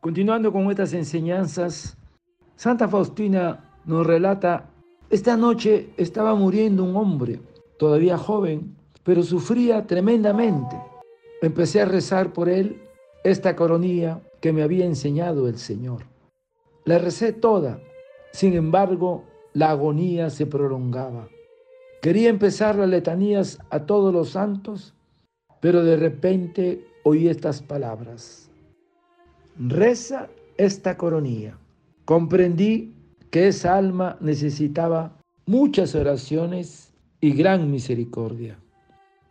[0.00, 1.96] Continuando con estas enseñanzas,
[2.54, 4.70] Santa Faustina nos relata,
[5.10, 7.40] esta noche estaba muriendo un hombre,
[7.78, 10.76] todavía joven, pero sufría tremendamente.
[11.42, 12.80] Empecé a rezar por él
[13.24, 16.04] esta coronilla que me había enseñado el Señor.
[16.84, 17.80] La recé toda,
[18.32, 21.28] sin embargo, la agonía se prolongaba.
[22.00, 24.94] Quería empezar las letanías a todos los santos,
[25.60, 28.47] pero de repente oí estas palabras.
[29.58, 31.58] Reza esta coronilla.
[32.04, 32.94] Comprendí
[33.30, 38.56] que esa alma necesitaba muchas oraciones y gran misericordia.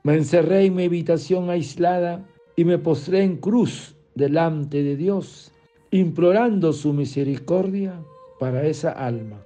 [0.03, 2.25] Me encerré en mi habitación aislada
[2.58, 5.53] y me postré en cruz delante de Dios,
[5.92, 7.98] implorando su misericordia
[8.38, 9.42] para esa alma.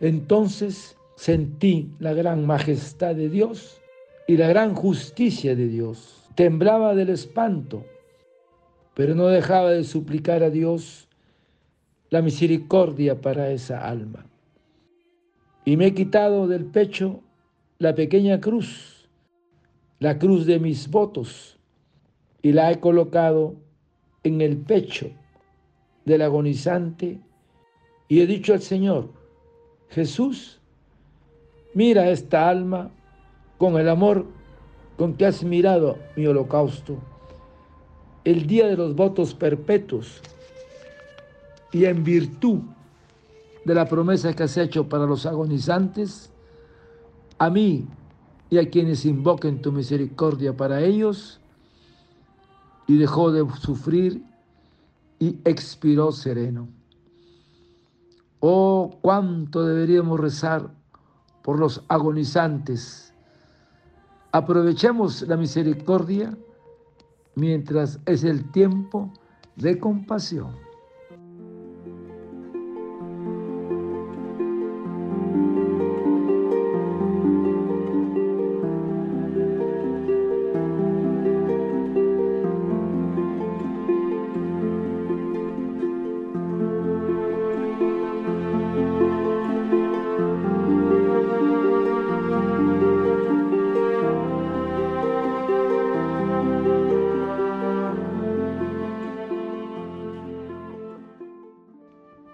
[0.00, 3.80] Entonces sentí la gran majestad de Dios
[4.26, 6.24] y la gran justicia de Dios.
[6.34, 7.84] Temblaba del espanto,
[8.98, 11.06] pero no dejaba de suplicar a Dios
[12.10, 14.26] la misericordia para esa alma.
[15.64, 17.20] Y me he quitado del pecho
[17.78, 19.08] la pequeña cruz,
[20.00, 21.60] la cruz de mis votos,
[22.42, 23.54] y la he colocado
[24.24, 25.12] en el pecho
[26.04, 27.20] del agonizante
[28.08, 29.10] y he dicho al Señor,
[29.90, 30.60] Jesús,
[31.72, 32.90] mira esta alma
[33.58, 34.26] con el amor
[34.96, 36.98] con que has mirado mi holocausto,
[38.28, 40.20] el día de los votos perpetuos
[41.72, 42.58] y en virtud
[43.64, 46.30] de la promesa que has hecho para los agonizantes,
[47.38, 47.86] a mí
[48.50, 51.40] y a quienes invoquen tu misericordia para ellos,
[52.86, 54.22] y dejó de sufrir
[55.18, 56.68] y expiró sereno.
[58.40, 60.70] Oh, cuánto deberíamos rezar
[61.42, 63.14] por los agonizantes.
[64.32, 66.36] Aprovechemos la misericordia
[67.38, 69.12] mientras es el tiempo
[69.56, 70.67] de compasión.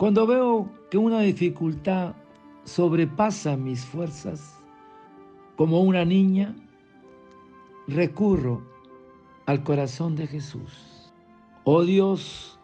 [0.05, 2.15] Cuando veo que una dificultad
[2.65, 4.63] sobrepasa mis fuerzas,
[5.57, 6.55] como una niña,
[7.89, 8.61] recurro
[9.47, 11.11] al corazón de Jesús.
[11.65, 12.59] Oh Dios,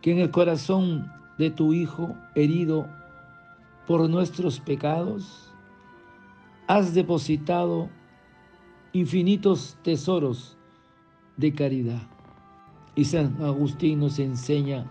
[0.00, 2.86] que en el corazón de tu Hijo herido
[3.88, 5.52] por nuestros pecados,
[6.68, 7.88] has depositado
[8.92, 10.56] infinitos tesoros
[11.36, 12.02] de caridad.
[12.94, 14.86] Y San Agustín nos enseña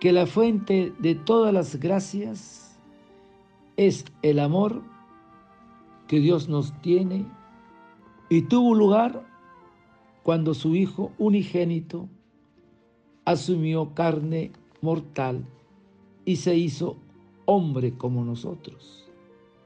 [0.00, 2.80] que la fuente de todas las gracias
[3.76, 4.82] es el amor
[6.08, 7.26] que Dios nos tiene
[8.30, 9.26] y tuvo lugar
[10.22, 12.08] cuando su Hijo unigénito
[13.26, 15.44] asumió carne mortal
[16.24, 16.96] y se hizo
[17.44, 19.06] hombre como nosotros.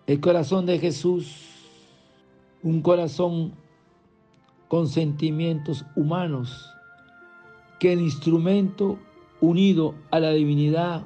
[0.06, 1.46] El corazón de Jesús,
[2.62, 3.52] un corazón
[4.68, 6.70] con sentimientos humanos,
[7.78, 8.98] que el instrumento
[9.44, 11.03] unido a la divinidad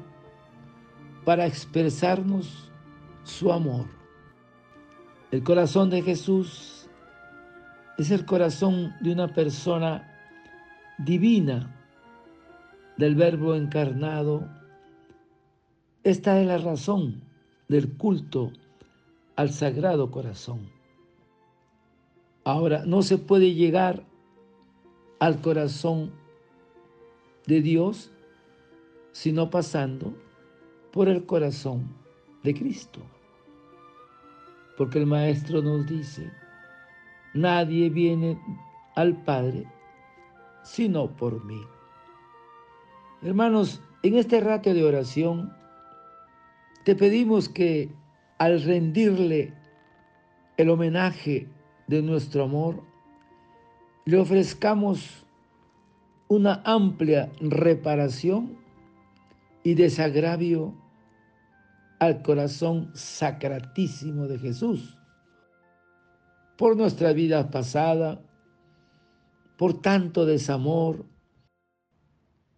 [1.24, 2.70] para expresarnos
[3.24, 3.86] su amor.
[5.30, 6.88] El corazón de Jesús
[7.98, 10.08] es el corazón de una persona
[10.98, 11.74] divina,
[12.96, 14.48] del verbo encarnado.
[16.02, 17.22] Esta es la razón
[17.68, 18.52] del culto
[19.36, 20.70] al sagrado corazón.
[22.44, 24.04] Ahora, no se puede llegar
[25.18, 26.12] al corazón
[27.46, 28.10] de Dios
[29.12, 30.14] sino pasando
[30.92, 31.88] por el corazón
[32.42, 33.00] de Cristo.
[34.76, 36.30] Porque el Maestro nos dice,
[37.34, 38.40] nadie viene
[38.94, 39.66] al Padre
[40.68, 41.60] sino por mí.
[43.22, 45.52] Hermanos, en este rato de oración,
[46.84, 47.90] te pedimos que
[48.38, 49.54] al rendirle
[50.56, 51.48] el homenaje
[51.86, 52.82] de nuestro amor,
[54.04, 55.24] le ofrezcamos
[56.28, 58.56] una amplia reparación
[59.62, 60.76] y desagravio
[61.98, 64.96] al corazón sacratísimo de Jesús.
[66.56, 68.20] Por nuestra vida pasada,
[69.56, 71.04] por tanto desamor,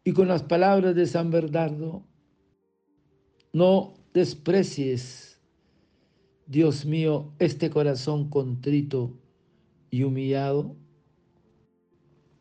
[0.05, 2.03] y con las palabras de San Bernardo,
[3.53, 5.41] no desprecies,
[6.47, 9.19] Dios mío, este corazón contrito
[9.91, 10.77] y humillado,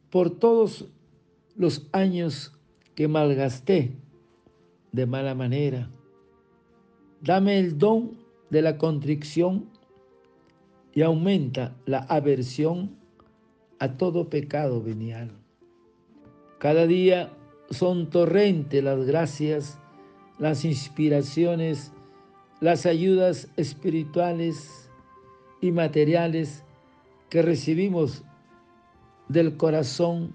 [0.09, 0.87] por todos
[1.55, 2.53] los años
[2.95, 3.97] que malgasté
[4.91, 5.89] de mala manera.
[7.21, 8.17] Dame el don
[8.49, 9.69] de la contrición
[10.93, 12.97] y aumenta la aversión
[13.79, 15.31] a todo pecado venial.
[16.59, 17.31] Cada día
[17.69, 19.79] son torrentes las gracias,
[20.39, 21.93] las inspiraciones,
[22.59, 24.89] las ayudas espirituales
[25.61, 26.63] y materiales
[27.29, 28.23] que recibimos
[29.27, 30.33] del corazón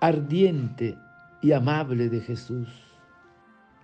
[0.00, 0.96] ardiente
[1.42, 2.68] y amable de Jesús.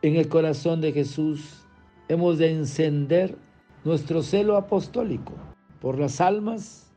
[0.01, 1.67] En el corazón de Jesús
[2.07, 3.37] hemos de encender
[3.85, 5.33] nuestro celo apostólico
[5.81, 6.93] por las almas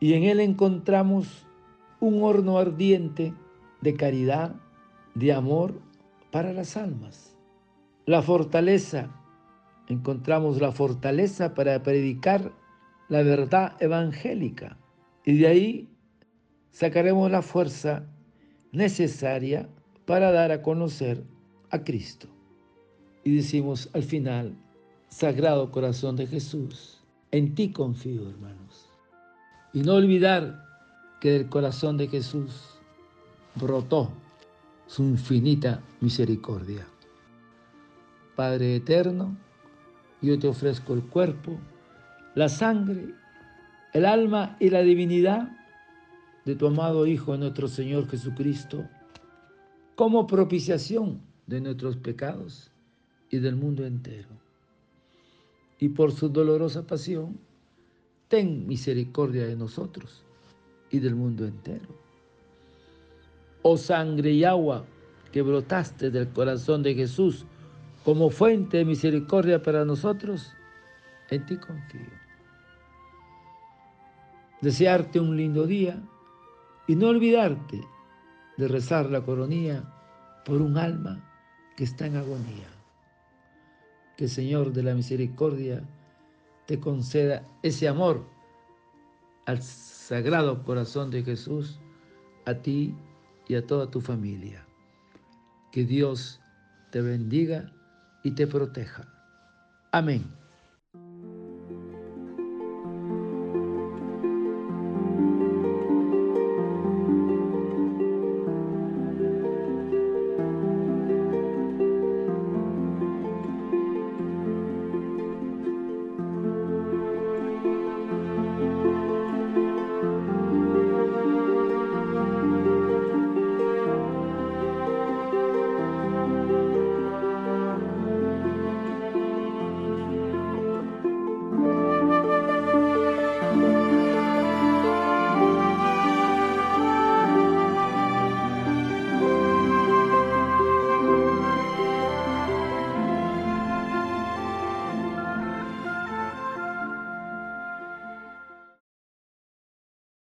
[0.00, 1.46] y en él encontramos
[1.98, 3.32] un horno ardiente
[3.80, 4.54] de caridad,
[5.14, 5.80] de amor
[6.30, 7.34] para las almas.
[8.04, 9.08] La fortaleza,
[9.88, 12.52] encontramos la fortaleza para predicar
[13.08, 14.76] la verdad evangélica
[15.24, 15.88] y de ahí
[16.70, 18.04] sacaremos la fuerza
[18.72, 19.70] necesaria
[20.04, 21.24] para dar a conocer
[21.70, 22.28] a Cristo.
[23.24, 24.54] Y decimos al final,
[25.08, 28.88] Sagrado Corazón de Jesús, en ti confío, hermanos.
[29.72, 30.64] Y no olvidar
[31.20, 32.78] que del corazón de Jesús
[33.54, 34.12] brotó
[34.86, 36.86] su infinita misericordia.
[38.36, 39.36] Padre eterno,
[40.22, 41.58] yo te ofrezco el cuerpo,
[42.34, 43.14] la sangre,
[43.92, 45.50] el alma y la divinidad
[46.44, 48.88] de tu amado Hijo, nuestro Señor Jesucristo,
[49.96, 52.70] como propiciación de nuestros pecados
[53.30, 54.28] y del mundo entero.
[55.78, 57.38] Y por su dolorosa pasión,
[58.28, 60.22] ten misericordia de nosotros
[60.90, 61.88] y del mundo entero.
[63.62, 64.84] Oh sangre y agua
[65.32, 67.44] que brotaste del corazón de Jesús
[68.04, 70.52] como fuente de misericordia para nosotros,
[71.30, 72.26] en ti confío.
[74.60, 76.00] Desearte un lindo día
[76.86, 77.80] y no olvidarte
[78.56, 79.84] de rezar la coronía
[80.44, 81.35] por un alma
[81.76, 82.68] que está en agonía.
[84.16, 85.82] Que el Señor de la Misericordia
[86.66, 88.26] te conceda ese amor
[89.44, 91.78] al Sagrado Corazón de Jesús,
[92.46, 92.94] a ti
[93.46, 94.66] y a toda tu familia.
[95.70, 96.40] Que Dios
[96.90, 97.72] te bendiga
[98.24, 99.06] y te proteja.
[99.92, 100.24] Amén.